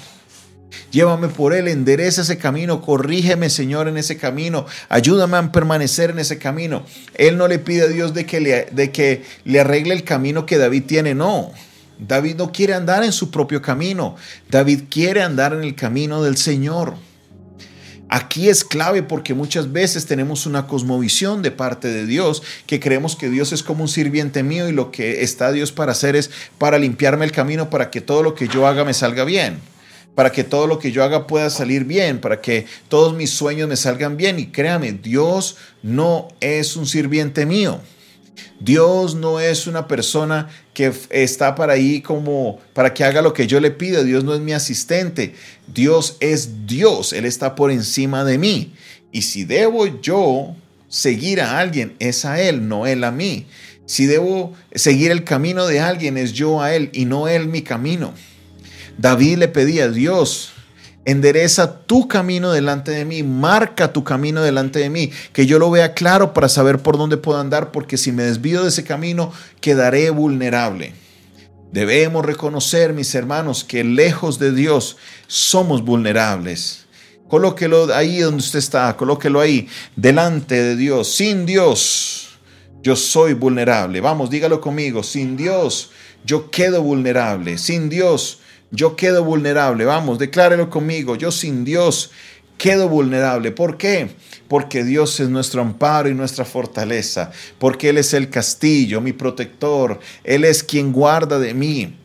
Llévame 0.91 1.29
por 1.29 1.53
él, 1.53 1.69
endereza 1.69 2.23
ese 2.23 2.39
camino, 2.39 2.81
corrígeme 2.81 3.51
Señor 3.51 3.89
en 3.89 3.97
ese 3.97 4.17
camino, 4.17 4.67
ayúdame 4.89 5.37
a 5.37 5.53
permanecer 5.53 6.11
en 6.11 6.19
ese 6.19 6.39
camino. 6.39 6.85
Él 7.15 7.37
no 7.37 7.49
le 7.49 7.59
pide 7.59 7.83
a 7.83 7.89
Dios 7.89 8.15
de 8.15 8.27
que 8.27 8.41
le, 8.41 8.67
de 8.71 8.93
que 8.93 9.25
le 9.45 9.61
arregle 9.61 9.95
el 9.95 10.05
camino 10.05 10.47
que 10.47 10.59
David 10.59 10.85
tiene, 10.87 11.15
no. 11.15 11.53
David 11.99 12.37
no 12.37 12.53
quiere 12.53 12.75
andar 12.75 13.05
en 13.05 13.13
su 13.13 13.31
propio 13.31 13.63
camino, 13.63 14.17
David 14.51 14.85
quiere 14.91 15.23
andar 15.23 15.55
en 15.55 15.63
el 15.63 15.75
camino 15.75 16.23
del 16.23 16.37
Señor. 16.37 16.95
Aquí 18.09 18.49
es 18.49 18.65
clave 18.65 19.03
porque 19.03 19.35
muchas 19.35 19.73
veces 19.73 20.07
tenemos 20.07 20.47
una 20.47 20.69
cosmovisión 20.69 21.43
de 21.43 21.51
parte 21.51 21.89
de 21.89 22.07
Dios 22.07 22.43
que 22.67 22.79
creemos 22.79 23.17
que 23.17 23.29
Dios 23.29 23.53
es 23.53 23.65
como 23.65 23.83
un 23.83 23.89
sirviente 23.89 24.45
mío 24.45 24.69
y 24.69 24.73
lo 24.73 24.93
que 24.93 25.23
está 25.23 25.51
Dios 25.51 25.73
para 25.73 25.93
hacer 25.93 26.15
es 26.15 26.31
para 26.59 26.79
limpiarme 26.79 27.25
el 27.25 27.33
camino 27.33 27.69
para 27.69 27.91
que 27.91 28.01
todo 28.01 28.23
lo 28.23 28.35
que 28.35 28.47
yo 28.47 28.69
haga 28.69 28.85
me 28.85 28.95
salga 28.95 29.25
bien, 29.25 29.59
para 30.15 30.31
que 30.31 30.45
todo 30.45 30.69
lo 30.69 30.79
que 30.79 30.93
yo 30.93 31.03
haga 31.03 31.27
pueda 31.27 31.51
salir 31.51 31.85
bien, 31.85 32.21
para 32.21 32.41
que 32.41 32.67
todos 32.89 33.13
mis 33.15 33.31
sueños 33.31 33.69
me 33.69 33.77
salgan 33.77 34.17
bien. 34.17 34.39
Y 34.39 34.47
créame, 34.47 34.93
Dios 34.93 35.57
no 35.83 36.29
es 36.41 36.77
un 36.77 36.87
sirviente 36.87 37.45
mío. 37.45 37.81
Dios 38.61 39.15
no 39.15 39.41
es 39.41 39.67
una 39.67 39.87
persona 39.89 40.49
que 40.75 40.93
está 41.11 41.55
para 41.55 41.75
ahí 41.75 42.01
como 42.01 42.59
para 42.73 42.93
que 42.93 43.05
haga 43.05 43.23
lo 43.23 43.33
que 43.33 43.47
yo 43.47 43.61
le 43.61 43.71
pido. 43.71 44.05
Dios 44.05 44.25
no 44.25 44.35
es 44.35 44.41
mi 44.41 44.53
asistente. 44.53 45.35
Dios 45.73 46.17
es 46.21 46.67
Dios. 46.67 47.13
Él 47.13 47.25
está 47.25 47.55
por 47.55 47.71
encima 47.71 48.25
de 48.25 48.39
mí. 48.39 48.75
Y 49.13 49.23
si 49.23 49.45
debo 49.45 49.87
yo 50.01 50.55
seguir 50.89 51.41
a 51.41 51.59
alguien, 51.59 51.95
es 51.99 52.25
a 52.25 52.41
Él, 52.41 52.69
no 52.69 52.87
Él 52.87 53.05
a 53.05 53.11
mí. 53.11 53.47
Si 53.87 54.07
debo 54.07 54.53
seguir 54.75 55.11
el 55.11 55.25
camino 55.25 55.67
de 55.67 55.81
alguien, 55.81 56.17
es 56.17 56.33
yo 56.33 56.61
a 56.61 56.75
Él 56.75 56.91
y 56.93 57.05
no 57.05 57.29
Él 57.29 57.49
mi 57.49 57.63
camino. 57.63 58.13
David 58.99 59.39
le 59.39 59.49
pedía 59.49 59.85
a 59.85 59.89
Dios, 59.89 60.53
endereza 61.07 61.79
tu 61.87 62.09
camino 62.09 62.53
delante 62.53 62.91
de 62.91 63.05
mí, 63.07 63.23
marca 63.23 63.93
tu 63.93 64.05
camino 64.05 64.43
delante 64.43 64.81
de 64.81 64.91
mí, 64.91 65.11
que 65.33 65.47
yo 65.47 65.59
lo 65.59 65.71
vea 65.71 65.95
claro 65.95 66.35
para 66.35 66.49
saber 66.49 66.81
por 66.81 66.99
dónde 66.99 67.17
puedo 67.17 67.39
andar, 67.39 67.71
porque 67.71 67.97
si 67.97 68.13
me 68.13 68.25
desvío 68.25 68.63
de 68.63 68.69
ese 68.69 68.85
camino, 68.85 69.33
quedaré 69.61 70.11
vulnerable. 70.11 70.93
Debemos 71.73 72.25
reconocer, 72.25 72.93
mis 72.93 73.15
hermanos, 73.15 73.63
que 73.63 73.85
lejos 73.85 74.39
de 74.39 74.53
Dios 74.53 74.97
somos 75.29 75.85
vulnerables. 75.85 76.87
Colóquelo 77.29 77.95
ahí 77.95 78.19
donde 78.19 78.39
usted 78.39 78.59
está, 78.59 78.97
colóquelo 78.97 79.41
ahí, 79.41 79.69
delante 79.95 80.61
de 80.61 80.77
Dios. 80.77 81.15
Sin 81.15 81.47
Dios, 81.47 82.39
yo 82.83 82.97
soy 82.97 83.35
vulnerable. 83.35 84.01
Vamos, 84.01 84.31
dígalo 84.31 84.61
conmigo. 84.61 85.03
Sin 85.03 85.37
Dios, 85.37 85.91
yo 86.25 86.51
quedo 86.51 86.83
vulnerable. 86.83 87.59
Sin 87.59 87.89
Dios, 87.89 88.41
yo 88.71 88.97
quedo 88.97 89.25
vulnerable. 89.25 89.85
Vamos, 89.85 90.19
declárelo 90.19 90.71
conmigo. 90.71 91.17
Yo 91.17 91.31
sin 91.31 91.65
Dios 91.65 92.11
quedo 92.59 92.89
vulnerable. 92.89 93.53
¿Por 93.53 93.77
qué? 93.77 94.11
Porque 94.49 94.85
Dios 94.85 95.21
es 95.21 95.29
nuestro 95.29 95.61
amparo 95.61 96.09
y 96.09 96.15
nuestra 96.15 96.45
fortaleza. 96.45 97.31
Porque 97.59 97.91
Él 97.91 97.99
es 97.99 98.15
el 98.15 98.31
castillo, 98.31 99.01
mi 99.01 99.13
protector. 99.13 100.01
Él 100.25 100.45
es 100.45 100.63
quien 100.63 100.93
guarda 100.93 101.39
de 101.39 101.55
mí. 101.55 101.97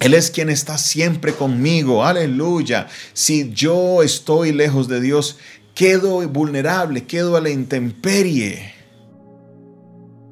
Él 0.00 0.14
es 0.14 0.30
quien 0.30 0.48
está 0.48 0.78
siempre 0.78 1.32
conmigo. 1.32 2.04
Aleluya. 2.04 2.88
Si 3.12 3.52
yo 3.52 4.02
estoy 4.02 4.52
lejos 4.52 4.88
de 4.88 5.00
Dios, 5.00 5.38
quedo 5.74 6.26
vulnerable, 6.28 7.04
quedo 7.04 7.36
a 7.36 7.40
la 7.40 7.50
intemperie. 7.50 8.79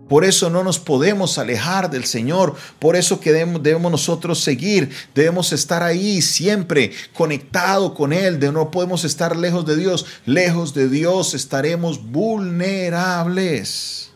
Por 0.09 0.25
eso 0.25 0.49
no 0.49 0.65
nos 0.65 0.79
podemos 0.79 1.37
alejar 1.39 1.91
del 1.91 2.05
Señor. 2.05 2.57
Por 2.79 2.97
eso 2.97 3.21
que 3.21 3.33
debemos, 3.33 3.93
nosotros 3.93 4.41
seguir. 4.41 4.89
Debemos 5.15 5.53
estar 5.53 5.83
ahí 5.83 6.23
siempre 6.23 6.93
conectado 7.13 7.93
con 7.95 8.15
Él. 8.15 8.41
De 8.41 8.51
no 8.51 8.71
podemos 8.71 9.05
estar 9.05 9.37
lejos 9.37 9.67
de 9.67 9.77
Dios. 9.77 10.07
Lejos 10.25 10.73
de 10.73 10.89
Dios 10.89 11.35
estaremos 11.35 12.11
vulnerables. 12.11 14.11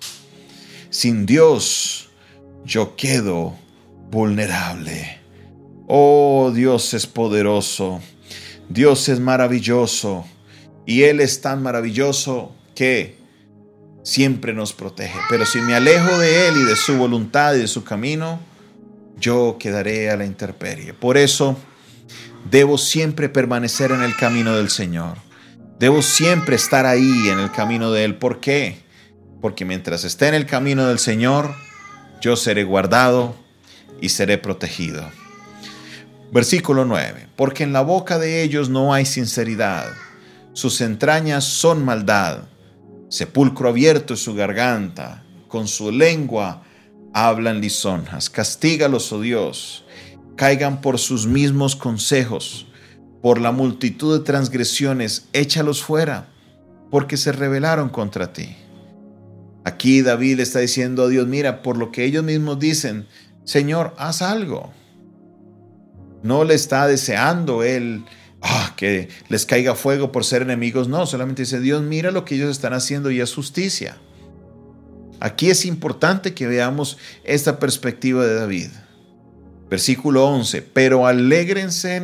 Sin 0.88 1.26
Dios 1.26 2.08
yo 2.64 2.96
quedo 2.96 3.54
vulnerable. 4.10 5.20
Oh, 5.88 6.52
Dios 6.54 6.94
es 6.94 7.06
poderoso. 7.06 8.00
Dios 8.70 9.10
es 9.10 9.20
maravilloso. 9.20 10.24
Y 10.86 11.02
Él 11.02 11.20
es 11.20 11.42
tan 11.42 11.62
maravilloso 11.62 12.52
que 12.74 13.21
siempre 14.02 14.52
nos 14.52 14.72
protege. 14.72 15.18
Pero 15.28 15.46
si 15.46 15.60
me 15.60 15.74
alejo 15.74 16.18
de 16.18 16.48
Él 16.48 16.56
y 16.56 16.62
de 16.64 16.76
su 16.76 16.96
voluntad 16.96 17.54
y 17.54 17.60
de 17.60 17.68
su 17.68 17.84
camino, 17.84 18.40
yo 19.18 19.56
quedaré 19.58 20.10
a 20.10 20.16
la 20.16 20.24
intemperie. 20.24 20.92
Por 20.94 21.16
eso 21.16 21.56
debo 22.50 22.78
siempre 22.78 23.28
permanecer 23.28 23.92
en 23.92 24.02
el 24.02 24.16
camino 24.16 24.56
del 24.56 24.70
Señor. 24.70 25.16
Debo 25.78 26.02
siempre 26.02 26.56
estar 26.56 26.86
ahí 26.86 27.28
en 27.28 27.38
el 27.38 27.50
camino 27.50 27.92
de 27.92 28.04
Él. 28.04 28.16
¿Por 28.16 28.40
qué? 28.40 28.82
Porque 29.40 29.64
mientras 29.64 30.04
esté 30.04 30.28
en 30.28 30.34
el 30.34 30.46
camino 30.46 30.86
del 30.86 30.98
Señor, 30.98 31.54
yo 32.20 32.36
seré 32.36 32.64
guardado 32.64 33.34
y 34.00 34.10
seré 34.10 34.38
protegido. 34.38 35.08
Versículo 36.32 36.84
9. 36.84 37.28
Porque 37.36 37.64
en 37.64 37.72
la 37.72 37.82
boca 37.82 38.18
de 38.18 38.42
ellos 38.42 38.68
no 38.68 38.94
hay 38.94 39.04
sinceridad. 39.04 39.86
Sus 40.52 40.80
entrañas 40.80 41.44
son 41.44 41.84
maldad 41.84 42.44
sepulcro 43.12 43.68
abierto 43.68 44.14
es 44.14 44.20
su 44.20 44.34
garganta, 44.34 45.22
con 45.46 45.68
su 45.68 45.92
lengua 45.92 46.62
hablan 47.12 47.60
lisonjas. 47.60 48.30
Castígalos, 48.30 49.12
oh 49.12 49.20
Dios, 49.20 49.84
caigan 50.34 50.80
por 50.80 50.98
sus 50.98 51.26
mismos 51.26 51.76
consejos, 51.76 52.66
por 53.20 53.38
la 53.38 53.52
multitud 53.52 54.18
de 54.18 54.24
transgresiones, 54.24 55.28
échalos 55.34 55.82
fuera, 55.82 56.30
porque 56.90 57.18
se 57.18 57.32
rebelaron 57.32 57.90
contra 57.90 58.32
ti. 58.32 58.56
Aquí 59.64 60.00
David 60.00 60.40
está 60.40 60.60
diciendo 60.60 61.02
a 61.02 61.08
Dios, 61.08 61.28
mira, 61.28 61.62
por 61.62 61.76
lo 61.76 61.92
que 61.92 62.04
ellos 62.04 62.24
mismos 62.24 62.58
dicen, 62.58 63.06
Señor, 63.44 63.94
haz 63.98 64.22
algo. 64.22 64.72
No 66.22 66.44
le 66.44 66.54
está 66.54 66.86
deseando 66.86 67.62
él 67.62 68.06
ah, 68.42 68.74
que 68.76 69.08
les 69.28 69.46
caiga 69.46 69.74
fuego 69.74 70.12
por 70.12 70.24
ser 70.24 70.42
enemigos. 70.42 70.88
No, 70.88 71.06
solamente 71.06 71.42
dice, 71.42 71.60
Dios 71.60 71.82
mira 71.82 72.10
lo 72.10 72.24
que 72.24 72.34
ellos 72.34 72.50
están 72.50 72.74
haciendo 72.74 73.10
y 73.10 73.20
es 73.20 73.34
justicia. 73.34 73.96
Aquí 75.20 75.50
es 75.50 75.64
importante 75.64 76.34
que 76.34 76.46
veamos 76.46 76.98
esta 77.24 77.58
perspectiva 77.58 78.26
de 78.26 78.34
David. 78.34 78.68
Versículo 79.70 80.26
11, 80.26 80.62
pero 80.62 81.06
alégrense 81.06 82.02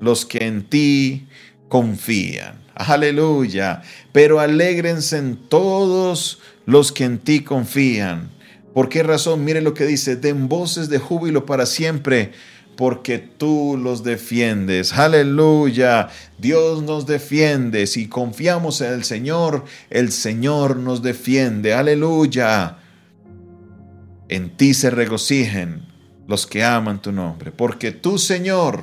los 0.00 0.24
que 0.26 0.38
en 0.46 0.64
ti 0.64 1.28
confían. 1.68 2.64
Aleluya. 2.74 3.82
Pero 4.12 4.40
alégrense 4.40 5.22
todos 5.48 6.40
los 6.64 6.92
que 6.92 7.04
en 7.04 7.18
ti 7.18 7.40
confían. 7.40 8.30
¿Por 8.74 8.88
qué 8.88 9.02
razón? 9.02 9.44
Mire 9.44 9.62
lo 9.62 9.72
que 9.72 9.86
dice, 9.86 10.16
den 10.16 10.48
voces 10.48 10.88
de 10.88 10.98
júbilo 10.98 11.46
para 11.46 11.64
siempre 11.64 12.32
porque 12.76 13.18
tú 13.18 13.78
los 13.82 14.04
defiendes. 14.04 14.92
Aleluya. 14.92 16.08
Dios 16.38 16.82
nos 16.82 17.06
defiende. 17.06 17.86
Si 17.86 18.08
confiamos 18.08 18.80
en 18.80 18.92
el 18.92 19.04
Señor, 19.04 19.64
el 19.90 20.12
Señor 20.12 20.76
nos 20.76 21.02
defiende. 21.02 21.74
Aleluya. 21.74 22.78
En 24.28 24.56
ti 24.56 24.74
se 24.74 24.90
regocijen 24.90 25.86
los 26.26 26.46
que 26.46 26.64
aman 26.64 27.00
tu 27.00 27.12
nombre, 27.12 27.52
porque 27.52 27.92
tú, 27.92 28.18
Señor, 28.18 28.82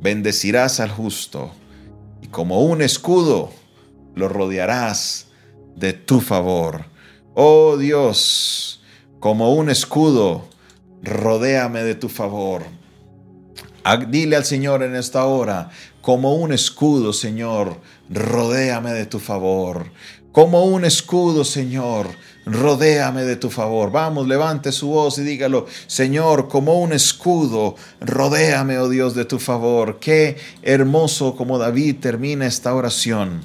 bendecirás 0.00 0.80
al 0.80 0.90
justo 0.90 1.52
y 2.20 2.26
como 2.26 2.62
un 2.64 2.82
escudo 2.82 3.52
lo 4.16 4.28
rodearás 4.28 5.28
de 5.76 5.92
tu 5.92 6.20
favor. 6.20 6.86
Oh 7.34 7.76
Dios, 7.76 8.82
como 9.20 9.54
un 9.54 9.70
escudo, 9.70 10.48
rodéame 11.02 11.84
de 11.84 11.94
tu 11.94 12.08
favor. 12.08 12.64
Dile 14.08 14.36
al 14.36 14.44
Señor 14.44 14.84
en 14.84 14.94
esta 14.94 15.24
hora, 15.24 15.70
como 16.00 16.36
un 16.36 16.52
escudo, 16.52 17.12
Señor, 17.12 17.80
rodéame 18.08 18.92
de 18.92 19.06
tu 19.06 19.18
favor. 19.18 19.90
Como 20.30 20.64
un 20.64 20.84
escudo, 20.84 21.44
Señor, 21.44 22.06
rodéame 22.46 23.24
de 23.24 23.36
tu 23.36 23.50
favor. 23.50 23.90
Vamos, 23.90 24.28
levante 24.28 24.70
su 24.70 24.88
voz 24.88 25.18
y 25.18 25.22
dígalo, 25.22 25.66
Señor, 25.88 26.48
como 26.48 26.80
un 26.80 26.92
escudo, 26.92 27.74
rodéame, 28.00 28.78
oh 28.78 28.88
Dios, 28.88 29.14
de 29.14 29.24
tu 29.24 29.38
favor. 29.38 29.98
Qué 29.98 30.36
hermoso 30.62 31.34
como 31.34 31.58
David 31.58 31.96
termina 32.00 32.46
esta 32.46 32.74
oración. 32.74 33.42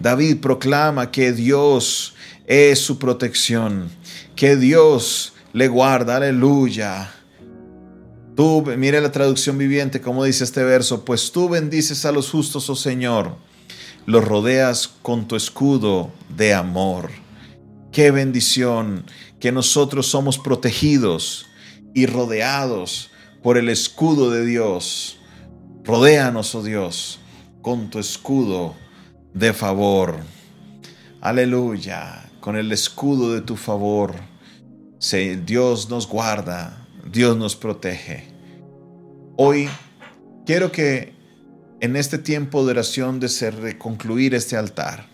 David 0.00 0.38
proclama 0.40 1.10
que 1.10 1.32
Dios 1.32 2.14
es 2.46 2.78
su 2.78 2.98
protección, 2.98 3.90
que 4.36 4.56
Dios 4.56 5.34
le 5.52 5.68
guarda, 5.68 6.16
aleluya 6.16 7.12
Tú, 8.34 8.64
mire 8.78 9.00
la 9.00 9.12
traducción 9.12 9.58
viviente, 9.58 10.00
como 10.00 10.24
dice 10.24 10.44
este 10.44 10.64
verso, 10.64 11.04
pues 11.04 11.32
tú 11.32 11.48
bendices 11.48 12.04
a 12.06 12.12
los 12.12 12.30
justos, 12.30 12.70
oh 12.70 12.76
Señor, 12.76 13.36
los 14.06 14.24
rodeas 14.24 14.88
con 15.02 15.28
tu 15.28 15.36
escudo 15.36 16.10
de 16.34 16.54
amor. 16.54 17.10
Qué 17.92 18.10
bendición 18.10 19.04
que 19.38 19.52
nosotros 19.52 20.06
somos 20.06 20.38
protegidos 20.38 21.46
y 21.94 22.06
rodeados 22.06 23.10
por 23.42 23.58
el 23.58 23.68
escudo 23.68 24.30
de 24.30 24.46
Dios. 24.46 25.18
Rodéanos, 25.84 26.54
oh 26.54 26.62
Dios, 26.62 27.20
con 27.60 27.90
tu 27.90 27.98
escudo 27.98 28.74
de 29.34 29.52
favor. 29.52 30.20
Aleluya, 31.20 32.30
con 32.40 32.56
el 32.56 32.72
escudo 32.72 33.34
de 33.34 33.42
tu 33.42 33.56
favor. 33.56 34.14
Dios 35.44 35.90
nos 35.90 36.08
guarda, 36.08 36.81
Dios 37.10 37.36
nos 37.36 37.56
protege. 37.56 38.24
Hoy 39.36 39.68
quiero 40.46 40.70
que 40.70 41.14
en 41.80 41.96
este 41.96 42.18
tiempo 42.18 42.64
de 42.64 42.70
oración 42.70 43.18
de 43.18 43.76
concluir 43.76 44.34
este 44.34 44.56
altar, 44.56 45.08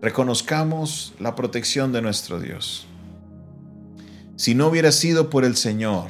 reconozcamos 0.00 1.12
la 1.18 1.34
protección 1.34 1.92
de 1.92 2.02
nuestro 2.02 2.38
Dios. 2.38 2.86
Si 4.36 4.54
no 4.54 4.68
hubiera 4.68 4.92
sido 4.92 5.28
por 5.28 5.44
el 5.44 5.56
Señor, 5.56 6.08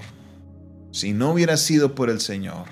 si 0.91 1.15
no 1.15 1.33
hubiera 1.33 1.57
sido 1.57 1.95
por 1.95 2.11
el 2.11 2.21
Señor, 2.21 2.67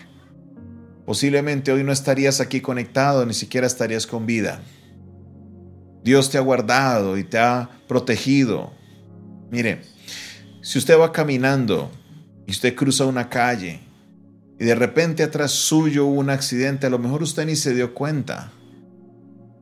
posiblemente 1.06 1.72
hoy 1.72 1.84
no 1.84 1.92
estarías 1.92 2.40
aquí 2.40 2.60
conectado, 2.60 3.24
ni 3.24 3.32
siquiera 3.32 3.66
estarías 3.66 4.06
con 4.06 4.26
vida. 4.26 4.60
Dios 6.04 6.30
te 6.30 6.36
ha 6.36 6.42
guardado 6.42 7.16
y 7.16 7.25
te 7.25 7.38
ha 7.38 7.71
protegido. 7.88 8.73
Mire, 9.50 9.82
si 10.60 10.78
usted 10.78 10.99
va 10.99 11.12
caminando 11.12 11.90
y 12.50 12.52
usted 12.52 12.75
cruza 12.75 13.06
una 13.06 13.28
calle 13.28 13.78
y 14.58 14.65
de 14.65 14.75
repente 14.75 15.23
atrás 15.23 15.52
suyo 15.52 16.06
hubo 16.06 16.19
un 16.19 16.30
accidente, 16.30 16.89
a 16.89 16.91
lo 16.91 16.99
mejor 16.99 17.23
usted 17.23 17.47
ni 17.47 17.54
se 17.54 17.75
dio 17.75 17.95
cuenta, 17.95 18.50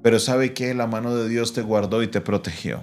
pero 0.03 0.19
sabe 0.19 0.55
que 0.55 0.73
la 0.73 0.87
mano 0.87 1.15
de 1.15 1.29
Dios 1.29 1.53
te 1.53 1.61
guardó 1.61 2.03
y 2.03 2.09
te 2.09 2.23
protegió. 2.23 2.81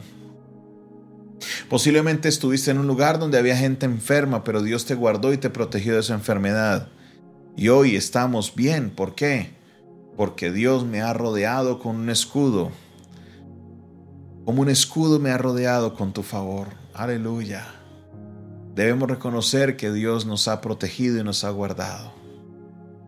Posiblemente 1.69 2.29
estuviste 2.29 2.69
en 2.69 2.77
un 2.77 2.85
lugar 2.85 3.17
donde 3.17 3.39
había 3.39 3.57
gente 3.57 3.87
enferma, 3.87 4.43
pero 4.43 4.61
Dios 4.61 4.85
te 4.85 4.93
guardó 4.93 5.33
y 5.33 5.37
te 5.37 5.49
protegió 5.49 5.95
de 5.95 6.01
esa 6.01 6.13
enfermedad. 6.13 6.87
Y 7.57 7.69
hoy 7.69 7.95
estamos 7.95 8.53
bien. 8.53 8.91
¿Por 8.91 9.15
qué? 9.15 9.55
Porque 10.15 10.51
Dios 10.51 10.85
me 10.85 11.01
ha 11.01 11.13
rodeado 11.13 11.79
con 11.79 11.95
un 11.95 12.11
escudo. 12.11 12.71
Como 14.45 14.61
un 14.61 14.69
escudo 14.69 15.19
me 15.19 15.31
ha 15.31 15.39
rodeado 15.39 15.95
con 15.95 16.13
tu 16.13 16.21
favor. 16.21 16.67
Aleluya. 16.93 17.84
Debemos 18.75 19.09
reconocer 19.09 19.77
que 19.77 19.93
Dios 19.93 20.25
nos 20.25 20.49
ha 20.49 20.59
protegido 20.59 21.17
y 21.17 21.23
nos 21.23 21.45
ha 21.45 21.49
guardado. 21.49 22.11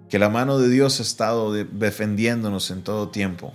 Que 0.08 0.18
la 0.18 0.30
mano 0.30 0.60
de 0.60 0.70
Dios 0.70 1.02
ha 1.02 1.04
estado 1.04 1.52
defendiéndonos 1.52 2.72
en 2.72 2.84
todo 2.84 3.10
tiempo. 3.10 3.52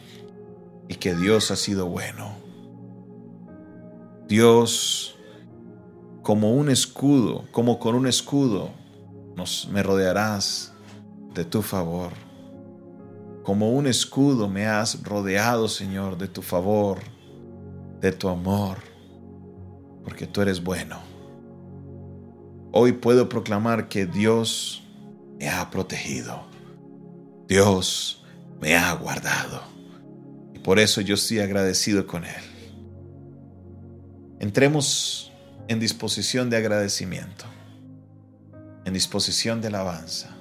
Y 0.88 0.96
que 0.96 1.14
Dios 1.14 1.50
ha 1.50 1.56
sido 1.56 1.86
bueno. 1.86 2.36
Dios, 4.28 5.16
como 6.20 6.52
un 6.52 6.68
escudo, 6.68 7.46
como 7.50 7.78
con 7.78 7.94
un 7.94 8.06
escudo, 8.06 8.70
nos, 9.34 9.68
me 9.72 9.82
rodearás 9.82 10.74
de 11.32 11.46
tu 11.46 11.62
favor. 11.62 12.12
Como 13.42 13.72
un 13.72 13.86
escudo 13.86 14.50
me 14.50 14.66
has 14.66 15.02
rodeado, 15.02 15.66
Señor, 15.66 16.18
de 16.18 16.28
tu 16.28 16.42
favor, 16.42 16.98
de 18.02 18.12
tu 18.12 18.28
amor, 18.28 18.76
porque 20.04 20.26
tú 20.26 20.42
eres 20.42 20.62
bueno. 20.62 21.11
Hoy 22.74 22.92
puedo 22.92 23.28
proclamar 23.28 23.88
que 23.88 24.06
Dios 24.06 24.82
me 25.38 25.50
ha 25.50 25.68
protegido. 25.68 26.42
Dios 27.46 28.24
me 28.62 28.76
ha 28.76 28.94
guardado. 28.94 29.62
Y 30.54 30.58
por 30.58 30.78
eso 30.78 31.02
yo 31.02 31.16
estoy 31.16 31.40
agradecido 31.40 32.06
con 32.06 32.24
Él. 32.24 32.42
Entremos 34.40 35.30
en 35.68 35.80
disposición 35.80 36.48
de 36.48 36.56
agradecimiento, 36.56 37.44
en 38.86 38.94
disposición 38.94 39.60
de 39.60 39.68
alabanza. 39.68 40.34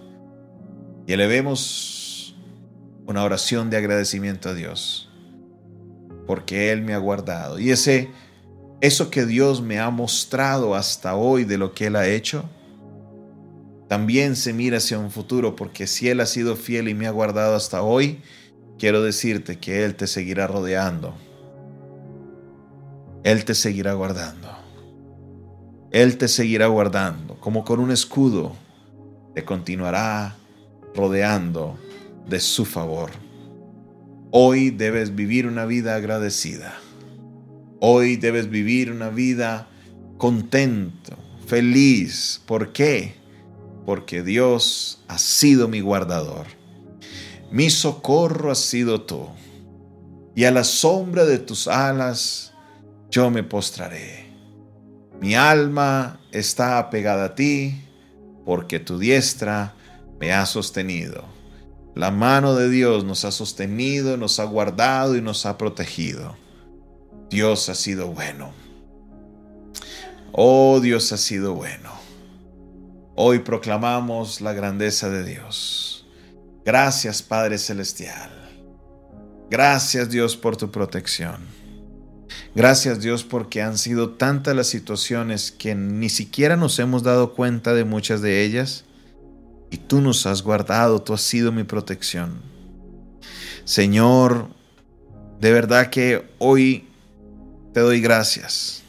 Y 1.06 1.12
elevemos 1.12 2.36
una 3.08 3.26
oración 3.26 3.70
de 3.70 3.76
agradecimiento 3.76 4.48
a 4.48 4.54
Dios, 4.54 5.10
porque 6.26 6.72
Él 6.72 6.82
me 6.82 6.94
ha 6.94 6.98
guardado. 6.98 7.60
Y 7.60 7.72
ese 7.72 8.10
eso 8.82 9.12
que 9.12 9.26
Dios 9.28 9.62
me 9.62 9.80
ha 9.80 9.90
mostrado 9.92 10.76
hasta 10.76 11.16
hoy 11.16 11.46
de 11.46 11.58
lo 11.60 11.74
que 11.74 11.88
Él 11.88 11.96
ha 11.96 12.08
hecho, 12.08 12.44
también 13.88 14.36
se 14.36 14.54
mira 14.54 14.78
hacia 14.78 14.98
un 14.98 15.12
futuro, 15.12 15.56
porque 15.56 15.86
si 15.86 16.10
Él 16.10 16.20
ha 16.20 16.26
sido 16.26 16.56
fiel 16.56 16.88
y 16.90 16.96
me 16.96 17.08
ha 17.08 17.12
guardado 17.12 17.56
hasta 17.56 17.84
hoy, 17.84 18.22
quiero 18.80 19.04
decirte 19.04 19.60
que 19.60 19.86
Él 19.86 19.96
te 19.96 20.08
seguirá 20.08 20.48
rodeando. 20.48 21.14
Él 23.24 23.46
te 23.46 23.54
seguirá 23.54 23.94
guardando. 23.94 24.50
Él 25.92 26.18
te 26.18 26.28
seguirá 26.28 26.68
guardando, 26.68 27.40
como 27.40 27.64
con 27.64 27.80
un 27.80 27.92
escudo, 27.92 28.56
te 29.36 29.44
continuará 29.44 30.38
rodeando 30.96 31.78
de 32.28 32.40
su 32.40 32.66
favor. 32.66 33.12
Hoy 34.32 34.72
debes 34.72 35.14
vivir 35.14 35.46
una 35.46 35.66
vida 35.66 35.96
agradecida. 35.96 36.80
Hoy 37.84 38.16
debes 38.16 38.52
vivir 38.52 38.92
una 38.92 39.10
vida 39.10 39.68
contento, 40.20 41.18
feliz. 41.48 42.40
¿Por 42.46 42.74
qué? 42.74 43.16
Porque 43.88 44.22
Dios 44.22 45.04
ha 45.08 45.18
sido 45.18 45.68
mi 45.68 45.80
guardador. 45.80 46.46
Mi 47.50 47.72
socorro 47.72 48.52
ha 48.52 48.56
sido 48.56 49.02
tú. 49.02 49.26
Y 50.36 50.44
a 50.44 50.52
la 50.52 50.64
sombra 50.64 51.26
de 51.26 51.40
tus 51.40 51.68
alas 51.68 52.54
yo 53.10 53.32
me 53.32 53.42
postraré. 53.42 54.30
Mi 55.20 55.34
alma 55.34 56.20
está 56.32 56.78
apegada 56.78 57.26
a 57.26 57.36
ti 57.36 57.82
porque 58.46 58.80
tu 58.80 59.00
diestra 59.00 59.74
me 60.20 60.32
ha 60.34 60.46
sostenido. 60.46 61.24
La 61.96 62.12
mano 62.12 62.54
de 62.54 62.70
Dios 62.70 63.06
nos 63.06 63.26
ha 63.26 63.32
sostenido, 63.32 64.18
nos 64.18 64.40
ha 64.40 64.44
guardado 64.44 65.16
y 65.16 65.22
nos 65.24 65.48
ha 65.48 65.58
protegido. 65.58 66.40
Dios 67.32 67.70
ha 67.70 67.76
sido 67.76 68.08
bueno. 68.08 68.52
Oh, 70.34 70.82
Dios 70.82 71.14
ha 71.14 71.18
sido 71.18 71.54
bueno. 71.54 71.90
Hoy 73.16 73.40
proclamamos 73.40 74.42
la 74.42 74.52
grandeza 74.52 75.10
de 75.10 75.24
Dios. 75.24 76.06
Gracias 76.66 77.22
Padre 77.22 77.58
Celestial. 77.58 78.30
Gracias 79.50 80.10
Dios 80.10 80.36
por 80.36 80.58
tu 80.58 80.72
protección. 80.72 81.38
Gracias 82.54 83.00
Dios 83.00 83.24
porque 83.24 83.62
han 83.62 83.78
sido 83.78 84.10
tantas 84.10 84.54
las 84.54 84.68
situaciones 84.68 85.54
que 85.54 85.74
ni 85.74 86.10
siquiera 86.10 86.58
nos 86.58 86.80
hemos 86.80 87.02
dado 87.02 87.34
cuenta 87.34 87.74
de 87.74 87.86
muchas 87.86 88.22
de 88.22 88.44
ellas 88.44 88.84
y 89.70 89.78
tú 89.78 90.02
nos 90.02 90.26
has 90.26 90.42
guardado, 90.42 91.02
tú 91.02 91.14
has 91.14 91.22
sido 91.22 91.54
mi 91.54 91.64
protección. 91.64 92.42
Señor, 93.64 94.50
de 95.40 95.54
verdad 95.54 95.90
que 95.90 96.30
hoy 96.38 96.91
te 97.74 97.80
doy 97.80 98.02
gracias 98.02 98.84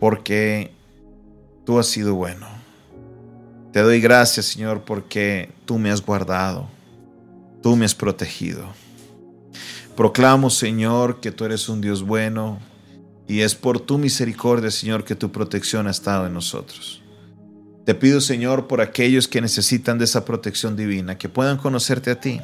porque 0.00 0.72
tú 1.64 1.78
has 1.78 1.86
sido 1.86 2.14
bueno. 2.14 2.46
Te 3.72 3.80
doy 3.80 4.00
gracias, 4.00 4.46
Señor, 4.46 4.82
porque 4.82 5.50
tú 5.64 5.78
me 5.78 5.90
has 5.90 6.04
guardado, 6.04 6.68
tú 7.62 7.76
me 7.76 7.84
has 7.84 7.94
protegido. 7.94 8.66
Proclamo, 9.96 10.50
Señor, 10.50 11.20
que 11.20 11.30
tú 11.30 11.44
eres 11.44 11.68
un 11.68 11.80
Dios 11.80 12.02
bueno 12.02 12.58
y 13.28 13.40
es 13.40 13.54
por 13.54 13.80
tu 13.80 13.98
misericordia, 13.98 14.70
Señor, 14.70 15.04
que 15.04 15.14
tu 15.14 15.32
protección 15.32 15.86
ha 15.86 15.90
estado 15.90 16.26
en 16.26 16.34
nosotros. 16.34 17.02
Te 17.84 17.94
pido, 17.94 18.20
Señor, 18.20 18.66
por 18.66 18.80
aquellos 18.80 19.28
que 19.28 19.40
necesitan 19.40 19.98
de 19.98 20.04
esa 20.04 20.24
protección 20.24 20.74
divina, 20.74 21.18
que 21.18 21.28
puedan 21.28 21.56
conocerte 21.56 22.10
a 22.10 22.20
ti, 22.20 22.40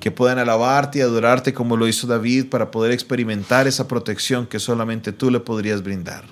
que 0.00 0.10
puedan 0.10 0.38
alabarte 0.38 0.98
y 0.98 1.02
adorarte 1.02 1.52
como 1.52 1.76
lo 1.76 1.88
hizo 1.88 2.06
David 2.06 2.46
para 2.46 2.70
poder 2.70 2.92
experimentar 2.92 3.66
esa 3.66 3.88
protección 3.88 4.46
que 4.46 4.58
solamente 4.58 5.12
tú 5.12 5.30
le 5.30 5.40
podrías 5.40 5.82
brindar. 5.82 6.24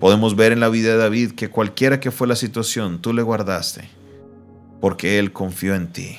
Podemos 0.00 0.36
ver 0.36 0.52
en 0.52 0.60
la 0.60 0.68
vida 0.68 0.90
de 0.92 0.96
David 0.96 1.32
que 1.32 1.50
cualquiera 1.50 1.98
que 2.00 2.10
fue 2.10 2.28
la 2.28 2.36
situación, 2.36 3.00
tú 3.00 3.12
le 3.12 3.22
guardaste, 3.22 3.88
porque 4.80 5.18
él 5.18 5.32
confió 5.32 5.74
en 5.74 5.92
ti. 5.92 6.16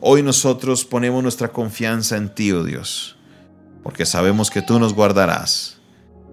Hoy 0.00 0.22
nosotros 0.22 0.86
ponemos 0.86 1.22
nuestra 1.22 1.48
confianza 1.48 2.16
en 2.16 2.34
ti, 2.34 2.52
oh 2.52 2.64
Dios, 2.64 3.16
porque 3.82 4.06
sabemos 4.06 4.50
que 4.50 4.62
tú 4.62 4.78
nos 4.78 4.94
guardarás, 4.94 5.76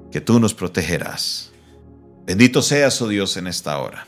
que 0.10 0.22
tú 0.22 0.40
nos 0.40 0.54
protegerás. 0.54 1.52
Bendito 2.26 2.62
seas, 2.62 3.02
oh 3.02 3.10
Dios, 3.10 3.36
en 3.36 3.48
esta 3.48 3.78
hora. 3.80 4.08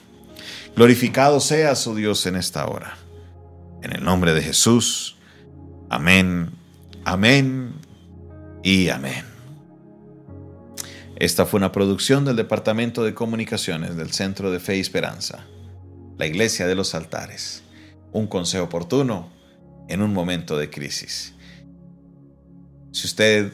Glorificado 0.76 1.42
seas, 1.42 1.86
oh 1.88 1.96
Dios, 1.96 2.26
en 2.26 2.38
esta 2.38 2.66
hora. 2.68 2.98
En 3.82 3.94
el 3.94 4.04
nombre 4.04 4.34
de 4.34 4.42
Jesús. 4.42 5.16
Amén, 5.90 6.52
amén 7.06 7.74
y 8.62 8.90
amén. 8.90 9.24
Esta 11.16 11.46
fue 11.46 11.60
una 11.60 11.72
producción 11.72 12.26
del 12.26 12.36
Departamento 12.36 13.04
de 13.06 13.14
Comunicaciones 13.14 13.96
del 13.96 14.12
Centro 14.12 14.52
de 14.52 14.60
Fe 14.60 14.78
y 14.78 14.80
Esperanza, 14.82 15.46
la 16.18 16.28
Iglesia 16.28 16.68
de 16.68 16.76
los 16.76 16.94
Altares. 16.94 17.64
Un 18.12 18.28
consejo 18.28 18.66
oportuno 18.66 19.30
en 19.88 20.02
un 20.02 20.14
momento 20.14 20.58
de 20.58 20.70
crisis. 20.70 21.34
Si 22.92 23.08
usted, 23.08 23.54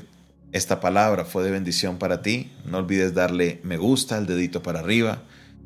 esta 0.52 0.80
palabra 0.80 1.24
fue 1.24 1.44
de 1.44 1.52
bendición 1.52 1.98
para 1.98 2.24
ti, 2.24 2.52
no 2.66 2.80
olvides 2.80 3.14
darle 3.14 3.60
me 3.64 3.78
gusta, 3.78 4.18
el 4.18 4.26
dedito 4.26 4.64
para 4.64 4.80
arriba, 4.80 5.22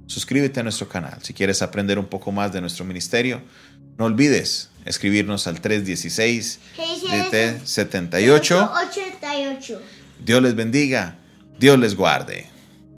suscríbete 0.08 0.60
a 0.60 0.64
nuestro 0.64 0.90
canal. 0.90 1.20
Si 1.22 1.34
quieres 1.34 1.62
aprender 1.62 1.98
un 1.98 2.08
poco 2.08 2.32
más 2.32 2.52
de 2.52 2.62
nuestro 2.62 2.84
ministerio, 2.84 3.42
no 4.00 4.06
olvides 4.06 4.70
escribirnos 4.86 5.46
al 5.46 5.60
316 5.60 6.60
78 7.66 8.72
Dios 10.24 10.42
les 10.42 10.56
bendiga, 10.56 11.16
Dios 11.60 11.78
les 11.78 11.96
guarde. 11.96 12.48